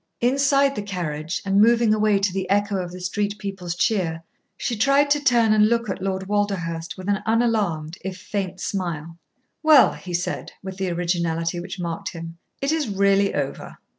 Inside 0.21 0.73
the 0.73 0.81
carriage, 0.81 1.43
and 1.45 1.61
moving 1.61 1.93
away 1.93 2.17
to 2.17 2.33
the 2.33 2.49
echo 2.49 2.77
of 2.81 2.91
the 2.91 2.99
street 3.01 3.37
people's 3.37 3.75
cheer, 3.75 4.23
she 4.57 4.75
tried 4.75 5.11
to 5.11 5.19
turn 5.19 5.53
and 5.53 5.69
look 5.69 5.91
at 5.91 6.01
Lord 6.01 6.27
Walderhurst 6.27 6.97
with 6.97 7.07
an 7.07 7.19
unalarmed, 7.27 7.99
if 8.03 8.17
faint, 8.17 8.59
smile. 8.59 9.19
"Well," 9.61 9.93
he 9.93 10.15
said, 10.15 10.53
with 10.63 10.77
the 10.77 10.89
originality 10.89 11.59
which 11.59 11.79
marked 11.79 12.13
him, 12.13 12.39
"it 12.63 12.71
is 12.71 12.89
really 12.89 13.35
over!" 13.35 13.77